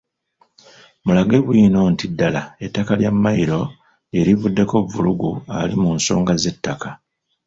[1.05, 3.61] Mulage bwino nti ddala ettaka lya Mmayiro
[4.11, 6.89] lye livuddeko vvulugu ali mu nsonga z’ettaka.